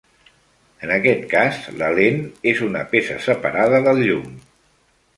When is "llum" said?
4.09-4.37